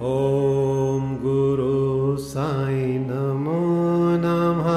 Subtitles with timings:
[0.00, 3.56] ॐ गुरु साई नमो
[4.20, 4.68] नमः।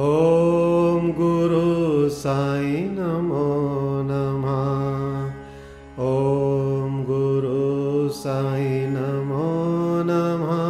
[0.00, 3.44] ॐ गुरु साई नमो
[4.10, 4.58] नमः।
[6.08, 7.62] ॐ गुरु
[8.18, 9.48] साई नमो
[10.10, 10.60] नमः।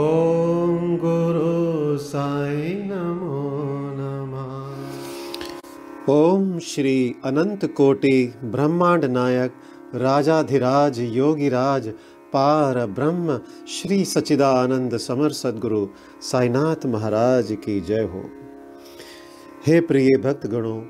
[0.00, 1.54] ॐ गुरु
[2.08, 3.46] साई नमो
[4.00, 4.50] नमः।
[6.18, 9.52] ओम श्री अनंत कोटि ब्रह्मांड नायक
[9.94, 11.88] राजाधिराज, योगिराज,
[12.32, 15.88] पार ब्रह्म, श्री सचिदानंद समर सदगुरु,
[16.22, 18.30] साईनाथ महाराज की जय हो।
[19.66, 20.82] हे प्रिय भक्त गणों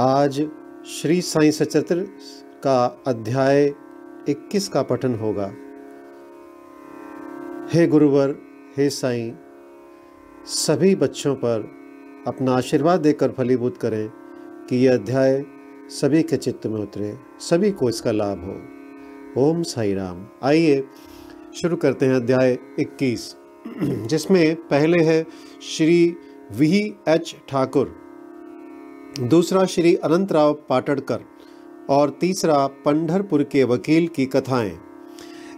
[0.00, 0.48] आज
[0.86, 2.08] श्री साई सचरित्र
[2.64, 3.74] का अध्याय
[4.28, 5.52] 21 का पठन होगा।
[7.72, 8.34] हे गुरुवर,
[8.76, 9.32] हे साईं,
[10.46, 11.70] सभी बच्चों पर
[12.26, 14.08] अपना आशीर्वाद देकर फलीभूत करें
[14.68, 15.44] कि यह अध्याय
[15.90, 20.82] सभी के चित्त में उतरे, सभी को इसका लाभ हो। ओम साई राम। आइए
[21.54, 23.34] शुरू करते हैं अध्याय 21
[24.06, 25.26] जिसमें पहले है
[25.62, 26.16] श्री
[26.52, 27.94] वी एच ठाकुर,
[29.20, 31.20] दूसरा श्री अनंतराव पाटड़कर,
[31.90, 34.78] और तीसरा पंढरपुर के वकील की कथाएँ।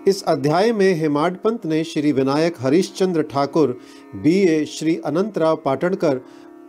[0.08, 3.78] इस अध्याय में हेमाड पंत ने श्री विनायक हरिश्चंद्र ठाकुर,
[4.14, 6.20] बी ए श्री अनंतराव पाटड़कर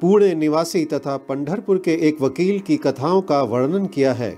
[0.01, 4.37] पुणे निवासी तथा पंढरपुर के एक वकील की कथाओं का वर्णन किया है।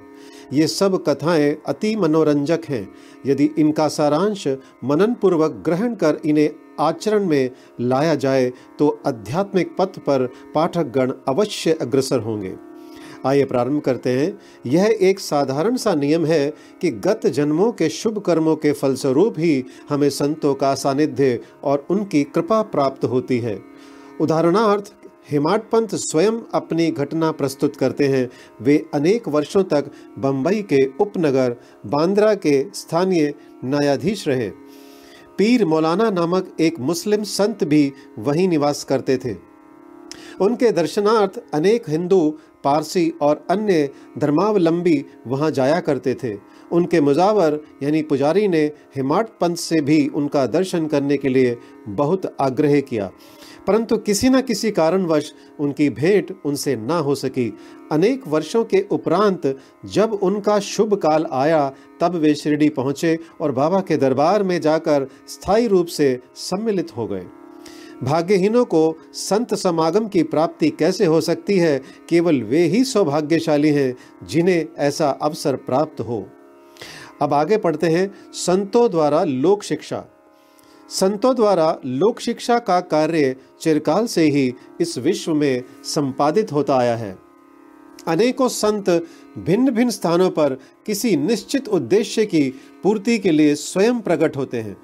[0.54, 2.88] ये सब कथाएँ अति मनोरंजक हैं।
[3.26, 4.48] यदि इनका सारांश
[4.84, 7.50] मनन पूर्वक ग्रहण कर इन्हें आचरण में
[7.82, 12.56] लाया जाए तो आध्यात्मिक पथ पर पाठकगण अवश्य अग्रसर होंगे।
[13.26, 16.50] आइए प्रारंभ करते हैं। यह एक साधारण सा नियम है
[16.82, 22.24] कि गत जन्मों के शुभ कर्मों के फलस्वरूप ही हमें संतों का सानिध्य और उनकी
[22.24, 23.60] कृपा प्राप्त होती है।
[24.22, 24.94] उदाहरणार्थ
[25.32, 28.30] हेमाड पंत स्वयं अपनी घटना प्रस्तुत करते हैं।
[28.62, 31.56] वे अनेक वर्षों तक बंबई के उपनगर,
[31.86, 33.34] बांद्रा के स्थानीय
[33.66, 34.50] न्यायाधीश रहे।
[35.38, 39.36] पीर मौलाना नामक एक मुस्लिम संत भी वहीं निवास करते थे।
[40.42, 46.36] उनके दर्शनार्थ अनेक हिंदू, पारसी और अन्य धर्मावलंबी वहाँ जाया करते थे।
[46.72, 52.36] उनके मुजावर यानी पुजारी ने हिमाट पंत से भी उनका दर्शन करने के लिए बहुत
[52.40, 53.12] आग्रह किया।
[53.68, 57.58] परंतु किसी न किसी कारणवश उनकी भेंट उनसे न हो सकी।
[57.92, 63.80] अनेक वर्षों के उपरांत जब उनका शुभ काल आया, तब वे शिरडी पहुँचे और बाबा
[63.80, 67.26] के दरबार में जाकर स्थायी रूप से सम्मिलित हो गए।
[68.04, 71.82] भाग्यहीनों को संत समागम की प्राप्ति कैसे हो सकती है?
[72.10, 76.30] केवल वे ही सौभाग्यशाली हैं जिन्हें ऐसा अवसर प्राप्त हो।
[77.22, 80.06] अब आगे पढ़ते हैं संतों द्वारा लोक शिक्षा।
[81.00, 86.96] संतों द्वारा लोक शिक्षा का कार्य चिरकाल से ही इस विश्व में संपादित होता आया
[86.96, 87.18] है।
[88.08, 88.90] अनेकों संत
[89.38, 92.50] भिन्न भिन्न स्थानों पर किसी निश्चित उद्देश्य की
[92.84, 94.78] पूर्ति के लिए स्वयं प्रकट होते हैं।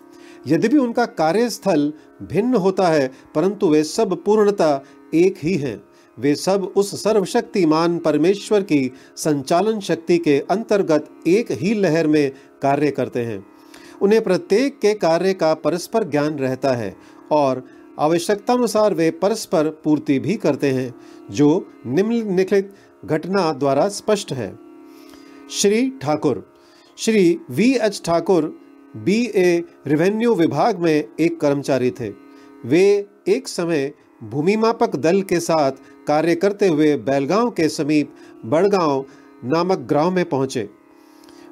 [0.48, 1.94] यद्यपि उनका कार्यस्थल
[2.24, 4.84] भिन्न होता है, परंतु वे सब पूर्णता
[5.16, 5.84] एक ही हैं।
[6.20, 12.32] वे सब उस सर्वशक्तिमान परमेश्वर की संचालन शक्ति के अंतर्गत एक ही लहर में
[12.62, 13.57] कार्य करते हैं।
[14.02, 16.96] उन्हें प्रत्येक के कार्य का परस्पर ज्ञान रहता है
[17.32, 17.64] और
[18.00, 20.96] आवश्यकतानुसार वे परस्पर पूर्ति भी करते हैं,
[21.32, 22.74] जो निम्नलिखित
[23.06, 24.60] घटना द्वारा स्पष्ट है।
[25.52, 26.54] Shri Thakur.
[26.98, 28.60] Shri V H Thakur,
[28.98, 32.10] B A revenue विभाग में एक कर्मचारी थे।
[32.66, 33.94] वे एक समय
[34.24, 35.72] भूमिमापक दल के साथ
[36.08, 38.16] कार्य करते हुए बैलगांव के समीप
[38.46, 39.06] बड़गांव
[39.46, 40.70] नामक गाँव में पहुँचे।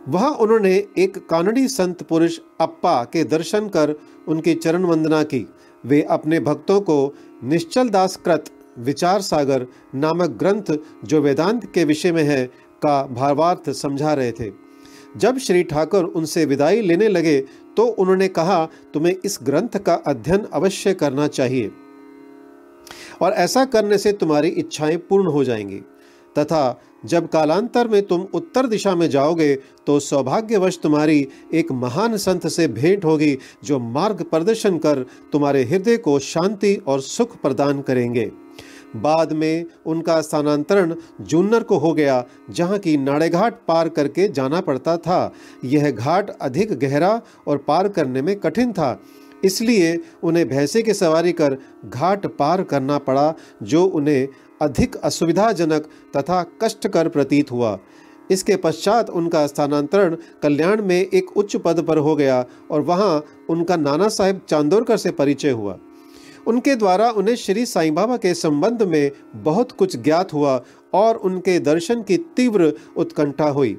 [0.08, 3.96] वहाँ उन्होंने एक कानड़ी संत पुरुष अप्पा के दर्शन कर
[4.28, 5.46] उनकी चरण वंदना की।
[5.84, 8.46] वे अपने भक्तों को निश्चल दास कृत
[8.80, 12.46] विचार सागर नामक ग्रंथ जो वेदांत के विषय में है
[12.82, 14.52] का भावार्थ समझा रहे थे।
[15.18, 17.40] जब श्री ठाकुर उनसे विदाई लेने लगे
[17.78, 21.72] तो उन्होंने कहा, तुम्हें इस ग्रंथ का अध्ययन अवश्य करना चाहिए
[23.22, 25.80] और ऐसा करने से तुम्हारी इच्छाएँ पूर्ण हो जाएँगी।
[26.36, 29.54] तथा जब कालांतर में तुम उत्तर दिशा में जाओगे
[29.88, 35.98] तो सौभाग्यवश तुम्हारी एक महान संत से भेंट होगी, जो मार्ग प्रदर्शन कर तुम्हारे हृदय
[35.98, 38.32] को शांति और सुख प्रदान करेंगे।
[38.96, 44.96] बाद में उनका स्थानांतरण जून्नर को हो गया, जहाँ की नाड़ेघाट पार करके जाना पड़ता
[44.98, 45.34] था।
[45.66, 49.00] यह घाट अधिक गहरा और पार करने में कठिन था,
[49.44, 54.28] इसलिए उन्हें भैंसे की सवारी कर घाट पार करना पड़ा, जो उन्हें
[54.62, 57.78] अधिक असुविधाजनक तथा कष्टकर प्रतीत हुआ।
[58.32, 63.76] इसके पश्चात उनका स्थानांतरण कल्याण में एक उच्च पद पर हो गया और वहाँ उनका
[63.76, 65.78] नाना साहेब चांदोरकर से परिचय हुआ।
[66.48, 70.64] उनके द्वारा उन्हें श्री साईं बाबा के संबंध में बहुत कुछ ज्ञात हुआ
[70.94, 73.78] और उनके दर्शन की तीव्र उत्कंठा हुई।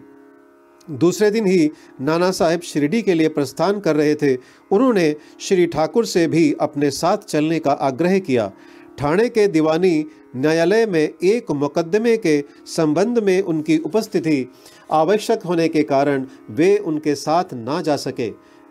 [0.90, 1.70] दूसरे दिन ही
[2.00, 4.34] नाना साहेब शिरडी के लिए प्रस्थान कर रहे थे।
[4.70, 8.52] उन्होंने श्री ठाकुर से भी अपने साथ चलने का आग्रह किया।
[8.98, 10.04] ठाणे के दीवानी
[10.36, 14.46] न्यायालय में एक मुकदमे के संबंध में उनकी उपस्थिति
[14.92, 18.30] आवश्यक होने के कारण वे उनके साथ ना जा सके।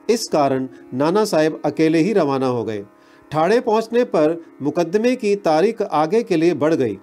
[0.10, 2.84] इस कारण नाना साहेब अकेले ही रवाना हो गए।
[3.32, 6.98] ठाणे पहुँचने पर मुकदमे की तारीख आगे के लिए बढ़ गई।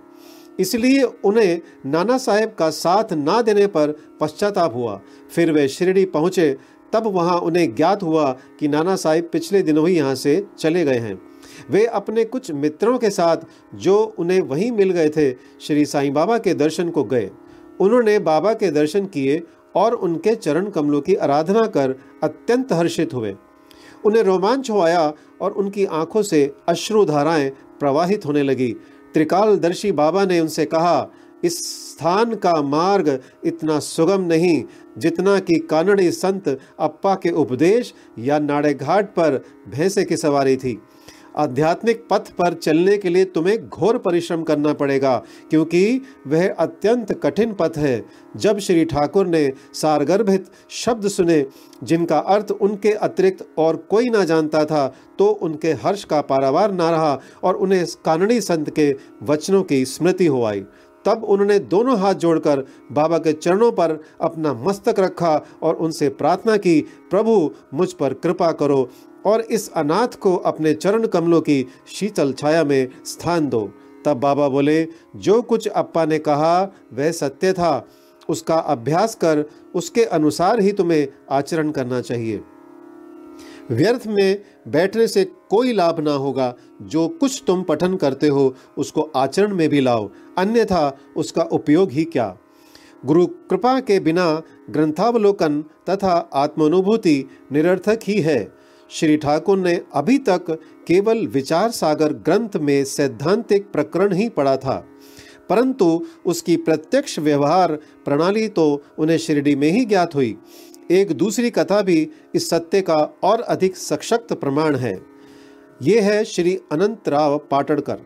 [0.60, 5.00] इसलिए उन्हें नाना साहेब का साथ ना देने पर पश्चाताप हुआ।
[5.34, 6.56] फिर वे शिरडी पहुँचे,
[6.92, 8.30] तब वहाँ उन्हें ज्ञात हुआ
[8.60, 11.31] कि नाना साहेब पिछले दिनों ही यहाँ से चले गए हैं।
[11.70, 13.36] वे अपने कुछ मित्रों के साथ
[13.74, 17.30] जो उन्हें वहीं मिल गए थे, श्री साईं बाबा के दर्शन को गए।
[17.80, 19.42] उन्होंने बाबा के दर्शन किए
[19.76, 23.34] और उनके चरण कमलों की आराधना कर अत्यंत हर्षित हुए।
[24.04, 28.72] उन्हें रोमांच हो आया और उनकी आँखों से अश्रुधाराएँ प्रवाहित होने लगी।
[29.14, 31.10] त्रिकालदर्शी बाबा ने उनसे कहा,
[31.44, 31.58] इस
[31.90, 34.64] स्थान का मार्ग इतना सुगम नहीं
[34.98, 36.48] जितना कि कानड़ी संत
[36.80, 40.82] अप्पा के उपदेश या नाड़े घाट पर भैंसे की सवारी थी।
[41.36, 45.16] आध्यात्मिक पथ पर चलने के लिए तुम्हें घोर परिश्रम करना पड़ेगा,
[45.50, 48.04] क्योंकि वह अत्यंत कठिन पथ है।
[48.36, 51.44] जब श्री ठाकुर ने सारगर्भित शब्द सुने,
[51.82, 54.86] जिनका अर्थ उनके अतिरिक्त और कोई ना जानता था
[55.18, 60.26] तो उनके हर्ष का पारावार ना रहा और उन्हें कानड़ी संत के वचनों की स्मृति
[60.26, 60.64] हो आई।
[61.04, 62.60] तब उन्होंने दोनों हाथ जोड़कर
[62.92, 66.80] बाबा के चरणों पर अपना मस्तक रखा और उनसे प्रार्थना की,
[67.10, 68.88] प्रभु, मुझ पर कृपा करो।
[69.26, 73.72] और इस अनाथ को अपने चरण कमलों की शीतल छाया में स्थान दो।
[74.04, 77.88] तब बाबा बोले, जो कुछ अप्पा ने कहा, वह सत्य था।
[78.28, 82.40] उसका अभ्यास कर, उसके अनुसार ही तुम्हें आचरण करना चाहिए।
[83.70, 89.10] व्यर्थ में बैठने से कोई लाभ ना होगा। जो कुछ तुम पठन करते हो, उसको
[89.16, 92.36] आचरण में भी लाओ। अन्यथा उसका उपयोग ही क्या?
[93.06, 98.61] गुरु कृपा के बिना ग्रंथावलोकन तथा आत्मानुभूति निरर्थक ही है।
[98.92, 100.50] श्री ठाकुर ने अभी तक
[100.86, 104.74] केवल विचार सागर ग्रंथ में सैद्धांतिक प्रकरण ही पढ़ा था,
[105.50, 105.86] परंतु
[106.26, 107.74] उसकी प्रत्यक्ष व्यवहार
[108.04, 110.36] प्रणाली तो उन्हें शिरडी में ही ज्ञात हुई।
[110.90, 114.94] एक दूसरी कथा भी इस सत्य का और अधिक सशक्त प्रमाण है।
[115.80, 118.04] ये है श्री अनंत राव पाटड़कर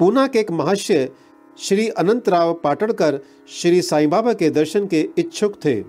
[0.00, 1.08] पूना के एक महाशय
[1.58, 3.20] श्री अनंत राव पाटड़कर
[3.50, 5.80] श्री साईं बाबा के दर्शन के इच्छुक थे।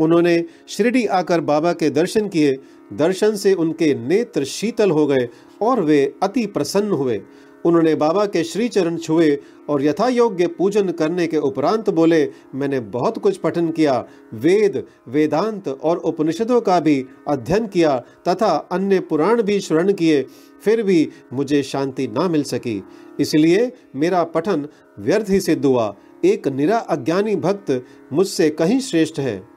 [0.00, 2.52] उन्होंने शिरडी आकर बाबा के दर्शन किए
[2.96, 5.28] दर्शन से उनके नेत्र शीतल हो गए
[5.62, 7.20] और वे अति प्रसन्न हुए।
[7.64, 9.38] उन्होंने बाबा के श्री चरण छुए
[9.70, 14.04] और यथा योग्य पूजन करने के उपरांत बोले, मैंने बहुत कुछ पठन किया,
[14.34, 17.96] वेद, वेदांत और उपनिषदों का भी अध्ययन किया
[18.28, 20.22] तथा अन्य पुराण भी श्रवण किए,
[20.64, 22.82] फिर भी मुझे शांति ना मिल सकी।
[23.20, 24.66] इसलिए मेरा पठन
[24.98, 25.94] व्यर्थ ही सिद्ध हुआ।
[26.24, 29.51] एक निरा अज्ञानी भक्त मुझसे कहीं श्रेष्ठ है।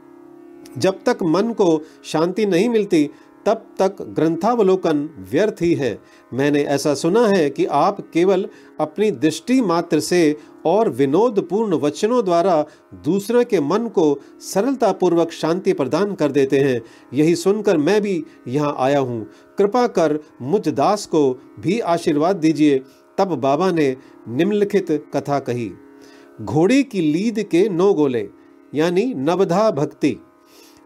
[0.78, 3.10] जब तक मन को शांति नहीं मिलती,
[3.46, 6.00] तब तक ग्रंथावलोकन व्यर्थ ही है।
[6.34, 8.48] मैंने ऐसा सुना है कि आप केवल
[8.80, 12.66] अपनी दृष्टि मात्र से और विनोदपूर्ण वचनों द्वारा
[13.04, 16.82] दूसरे के मन को सरलतापूर्वक शांति प्रदान कर देते हैं।
[17.14, 19.24] यही सुनकर मैं भी यहाँ आया हूँ।
[19.58, 22.82] कृपा कर मुझ दास को भी आशीर्वाद दीजिए,
[23.18, 23.96] तब बाबा ने
[24.28, 25.72] निम्नलिखित कथा कही।
[26.42, 28.30] घोड़े की लीद के नौ गोले,
[28.74, 30.18] यानी नवधा भक्ति।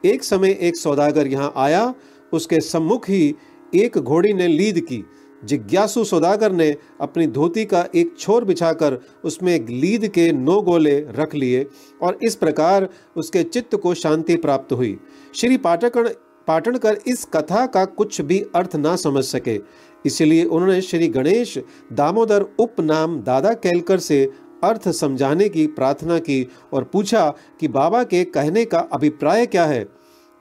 [0.06, 1.94] एक समय एक सौदागर यहाँ आया,
[2.34, 3.36] उसके सम्मुख ही
[3.76, 5.04] एक घोड़ी ने लीद की।
[5.44, 11.36] जिज्ञासु सौदागर ने अपनी धोती का एक छोर बिछाकर उसमें लीद के नौ गोले रख
[11.36, 11.66] लिए
[12.02, 12.88] और इस प्रकार
[13.18, 14.98] उसके चित्त को शांति प्राप्त हुई।
[15.36, 16.10] श्री पाटकण
[16.48, 19.60] पाटणकर इस कथा का कुछ भी अर्थ ना समझ सके।
[20.06, 21.58] इसलिए उन्होंने श्री गणेश
[21.94, 24.32] दामोदर उपनाम दादा कैलकर से
[24.64, 29.88] अर्थ समझाने की, प्रार्थना की और पूछा कि बाबा के कहने का अभिप्राय क्या है?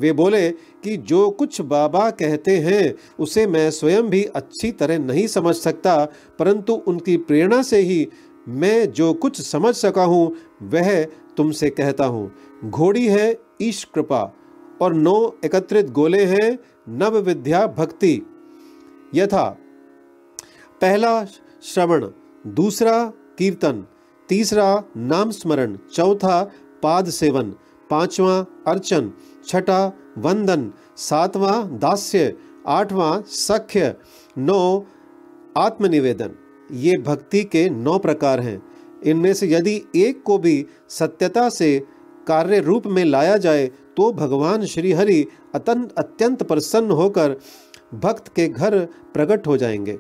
[0.01, 5.27] वे बोले कि जो कुछ बाबा कहते हैं, उसे मैं स्वयं भी अच्छी तरह नहीं
[5.27, 6.05] समझ सकता,
[6.39, 8.09] परंतु उनकी प्रेरणा से ही
[8.49, 10.33] मैं जो कुछ समझ सका हूँ,
[10.63, 11.05] वह
[11.37, 12.31] तुमसे कहता हूँ।
[12.65, 14.23] घोड़ी है ईश कृपा
[14.83, 16.59] और नौ एकत्रित गोले हैं
[16.89, 18.15] नव विद्या भक्ति।
[19.15, 19.45] यथा,
[20.81, 21.25] पहला
[21.63, 22.07] श्रवण,
[22.47, 23.05] दूसरा
[23.39, 23.85] कीर्तन
[24.29, 26.43] तीसरा नाम स्मरण चौथा
[26.83, 27.55] पाद सेवन
[27.91, 28.35] पांचवा
[28.67, 29.11] अर्चन,
[29.47, 32.35] छठा वंदन, सातवां दास्य,
[32.67, 33.95] आठवां सख्य,
[34.39, 34.85] नौ
[35.57, 36.31] आत्मनिवेदन।
[36.71, 38.63] ये भक्ति के नौ प्रकार हैं।
[39.03, 41.79] इनमें से यदि एक को भी सत्यता से
[42.27, 43.67] कार्य रूप में लाया जाए
[43.97, 47.37] तो भगवान श्री हरि अत्यंत अत्यंत प्रसन्न होकर
[47.95, 48.79] भक्त के घर
[49.15, 49.99] प्रकट हो जाएँगे।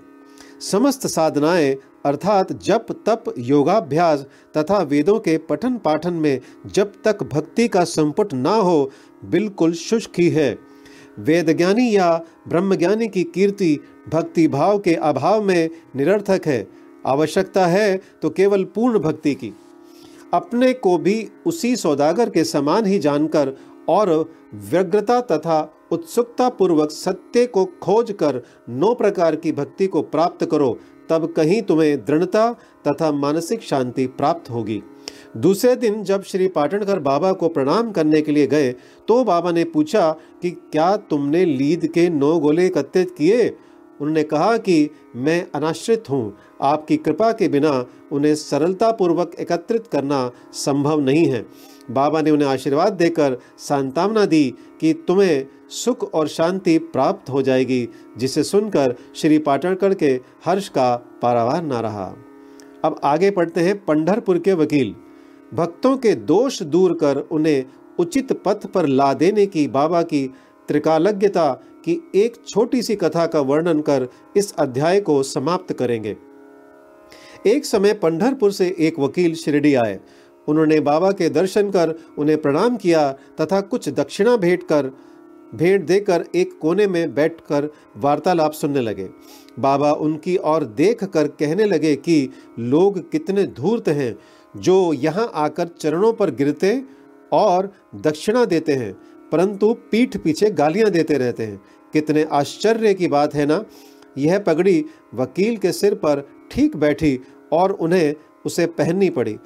[0.60, 4.26] समस्त साधनाएँ अर्थात जप, तप, योगाभ्यास
[4.56, 8.90] तथा वेदों के पठन पाठन में जब तक भक्ति का संपुट ना हो,
[9.24, 10.58] बिल्कुल शुष्क ही है।
[11.18, 13.78] वेदज्ञानी या ब्रह्मज्ञानी की कीर्ति
[14.08, 16.66] भक्ति भाव के अभाव में निरर्थक है।
[17.06, 19.52] आवश्यकता है तो केवल पूर्ण भक्ति की।
[20.34, 23.52] अपने को भी उसी सौदागर के समान ही जानकर
[23.88, 24.10] और
[24.70, 30.78] व्यग्रता तथा उत्सुकता पूर्वक सत्य को खोज कर नौ प्रकार की भक्ति को प्राप्त करो
[31.10, 32.50] तब कहीं तुम्हें दृढ़ता
[32.86, 34.82] तथा मानसिक शांति प्राप्त होगी।
[35.36, 38.72] दूसरे दिन जब श्री पाटणकर बाबा को प्रणाम करने के लिए गए
[39.08, 40.10] तो बाबा ने पूछा
[40.42, 43.48] कि क्या तुमने लीद के नौ गोले एकत्रित किए?
[44.00, 51.00] उन्होंने कहा कि मैं अनाश्रित हूँ। आपकी कृपा के बिना उन्हें सरलतापूर्वक एकत्रित करना संभव
[51.00, 51.44] नहीं है।
[51.90, 57.88] बाबा ने उन्हें आशीर्वाद देकर सांतावना दी कि तुम्हें सुख और शांति प्राप्त हो जाएगी,
[58.16, 62.14] जिसे सुनकर श्री पाटणकर के हर्ष का पारावार ना रहा।
[62.84, 64.94] अब आगे पढ़ते हैं पंढरपुर के वकील।
[65.54, 67.64] भक्तों के दोष दूर कर उन्हें
[67.98, 70.26] उचित पथ पर ला देने की बाबा की
[70.68, 71.52] त्रिकालज्ञता
[71.88, 76.16] की एक छोटी सी कथा का वर्णन कर इस अध्याय को समाप्त करेंगे।
[77.46, 79.98] एक समय पंढरपुर से एक वकील शिरडी आए।
[80.48, 84.90] उन्होंने बाबा के दर्शन कर उन्हें प्रणाम किया तथा कुछ दक्षिणा भेंट कर,
[85.54, 89.08] भेंट देकर एक कोने में बैठकर वार्तालाप सुनने लगे।
[89.58, 92.28] बाबा उनकी ओर देख कर कहने लगे कि
[92.58, 94.16] लोग कितने धूर्त हैं,
[94.54, 96.82] जो यहाँ आकर चरणों पर गिरते
[97.32, 98.92] और दक्षिणा देते हैं,
[99.32, 101.60] परंतु पीठ पीछे गालियाँ देते रहते हैं।
[101.92, 103.64] कितने आश्चर्य की बात है ना।
[104.18, 107.18] यह पगड़ी वकील के सिर पर ठीक बैठी
[107.52, 108.14] और उन्हें
[108.46, 109.38] उसे पहननी पड़ी।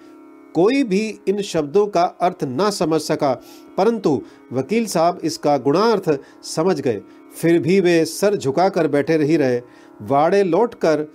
[0.54, 3.32] कोई भी इन शब्दों का अर्थ ना समझ सका,
[3.76, 4.22] परंतु
[4.52, 6.10] वकील साहब इसका गुणार्थ
[6.44, 7.00] समझ गए।
[7.36, 9.60] फिर भी वे सर झुकाकर बैठे रही रहे।
[10.02, 11.06] वाड़े लौटकर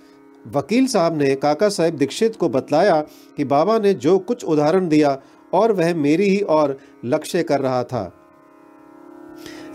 [0.46, 3.00] वकील साहब ने काका साहेब दीक्षित को बतलाया
[3.36, 5.20] कि बाबा ने जो कुछ उदाहरण दिया
[5.52, 8.12] और वह मेरी ही और लक्ष्य कर रहा था।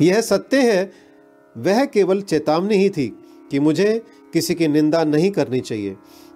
[0.01, 0.91] यह सत्य है
[1.55, 3.07] वह केवल चेतावनी ही थी
[3.51, 4.01] कि मुझे
[4.33, 5.95] किसी की निंदा नहीं करनी चाहिए।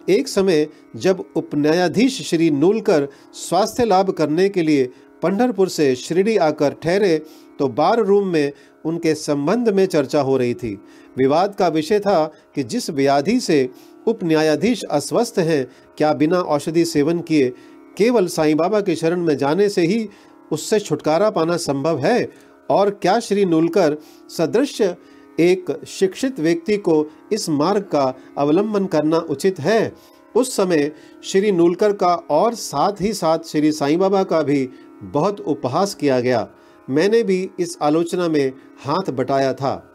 [0.09, 4.85] एक समय जब उपन्यायाधीश श्री नूलकर स्वास्थ्य लाभ करने के लिए
[5.23, 7.17] पंढरपुर से शिरडी आकर ठहरे
[7.59, 8.51] तो बार रूम में
[8.85, 10.73] उनके संबंध में चर्चा हो रही थी।
[11.17, 13.69] विवाद का विषय था कि जिस व्याधि से
[14.07, 15.65] उप न्यायाधीश अस्वस्थ हैं,
[15.97, 17.49] क्या बिना औषधि सेवन किए
[17.97, 20.07] केवल साईं बाबा के शरण में जाने से ही
[20.51, 22.23] उससे छुटकारा पाना संभव है?
[22.69, 23.97] और क्या श्री नूलकर
[24.29, 24.95] सदृश्य
[25.39, 29.93] एक शिक्षित व्यक्ति को इस मार्ग का अवलंबन करना उचित है?
[30.35, 30.91] उस समय
[31.23, 34.69] श्री नूलकर का और साथ ही साथ श्री साईं बाबा का भी
[35.01, 36.49] बहुत उपहास किया गया।
[36.89, 38.51] मैंने भी इस आलोचना में
[38.83, 39.93] हाथ बटाया था।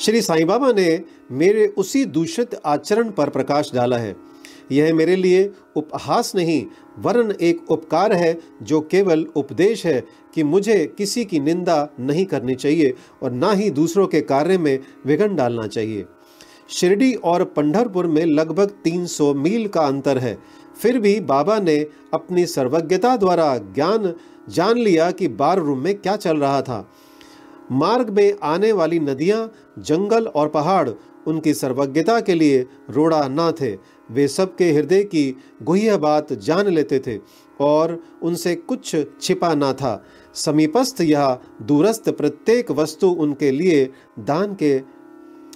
[0.00, 4.16] श्री साईं बाबा ने मेरे उसी दूषित आचरण पर प्रकाश डाला है।
[4.72, 6.66] यह मेरे लिए उपहास नहीं,
[6.98, 10.04] वरन एक उपकार है जो केवल उपदेश है
[10.34, 14.78] कि मुझे किसी की निंदा नहीं करनी चाहिए और ना ही दूसरों के कार्य में
[15.06, 16.04] विघन डालना चाहिए।
[16.68, 20.38] शिरडी और पंढरपुर में लगभग 300 मील का अंतर है।
[20.82, 24.14] फिर भी बाबा ने अपनी सर्वज्ञता द्वारा ज्ञान
[24.48, 26.88] जान लिया कि बार रूम में क्या चल रहा था।
[27.72, 30.90] मार्ग में आने वाली नदियाँ, जंगल और पहाड़
[31.26, 36.98] उनकी सर्वज्ञता के लिए रोड़ा ना थे वे सबके हृदय की गुह्य बात जान लेते
[36.98, 37.18] थे
[37.60, 44.82] और उनसे कुछ छिपा ना था। समीपस्थ या दूरस्थ प्रत्येक वस्तु उनके लिए दान के,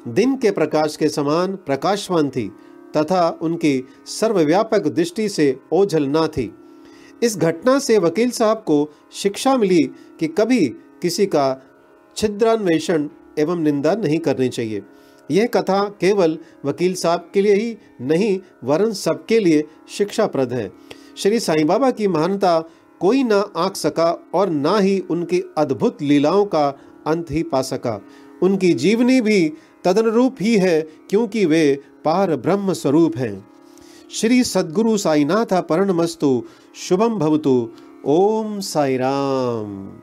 [0.09, 2.49] दिन के प्रकाश के समान प्रकाशवान थी,
[2.97, 6.55] तथा उनकी सर्वव्यापक दृष्टि से ओझल ना थी।
[7.23, 9.83] इस घटना से वकील साहब को शिक्षा मिली
[10.21, 10.67] कि कभी
[11.02, 11.62] किसी का
[12.17, 14.83] छिद्रान्वेषण एवं निंदा नहीं करनी चाहिए।
[15.30, 20.70] यह कथा केवल वकील साहब के लिए ही नहीं, वरन सबके लिए शिक्षाप्रद है।
[21.16, 22.61] श्री साईं बाबा की महानता
[23.00, 26.68] कोई ना आंक सका और ना ही उनकी अद्भुत लीलाओं का
[27.06, 28.00] अंत ही पा सका।
[28.42, 29.52] उनकी जीवनी भी
[29.85, 33.49] तदनुरूप ही है, क्योंकि वे पार ब्रह्म स्वरूप हैं।
[34.11, 36.42] श्री सद्गुरु साईनाथ मस्तु
[36.75, 37.70] शुभम भवतु।
[38.04, 40.00] ओम साई राम